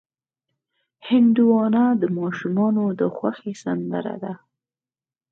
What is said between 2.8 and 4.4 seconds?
د خوښې سندره ده.